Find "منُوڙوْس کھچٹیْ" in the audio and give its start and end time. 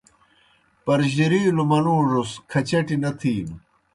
1.69-2.95